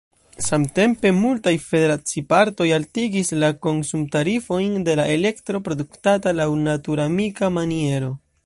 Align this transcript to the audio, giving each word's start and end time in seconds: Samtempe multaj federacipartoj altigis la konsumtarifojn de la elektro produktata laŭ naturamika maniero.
Samtempe 0.43 1.09
multaj 1.17 1.51
federacipartoj 1.65 2.67
altigis 2.79 3.29
la 3.45 3.51
konsumtarifojn 3.67 4.75
de 4.91 4.97
la 5.03 5.07
elektro 5.19 5.65
produktata 5.69 6.37
laŭ 6.43 6.53
naturamika 6.67 7.57
maniero. 7.61 8.15